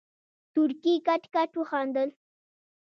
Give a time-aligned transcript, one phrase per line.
[0.53, 2.09] تورکي کټ کټ وخندل.